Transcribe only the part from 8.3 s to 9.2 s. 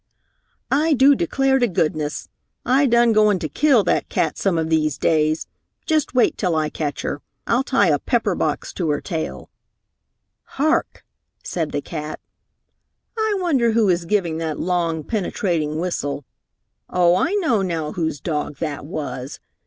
box to her